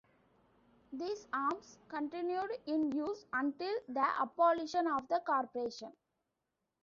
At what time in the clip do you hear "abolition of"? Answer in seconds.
4.19-5.07